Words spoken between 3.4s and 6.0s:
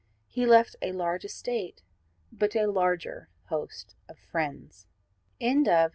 host of friends. GEORGE W.